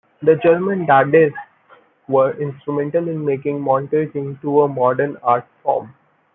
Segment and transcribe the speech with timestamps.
[0.23, 1.35] The German Dadists
[2.07, 5.93] were instrumental in making montage into a modern art-form.